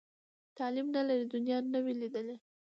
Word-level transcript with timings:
تعلیم 0.57 0.87
نه 0.95 1.01
لري، 1.07 1.25
دنیا 1.35 1.57
نه 1.73 1.79
وي 1.83 1.93
لیدلې. 2.01 2.35